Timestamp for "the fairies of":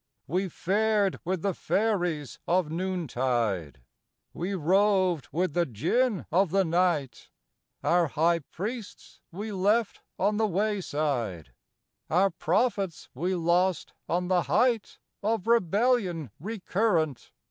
1.43-2.71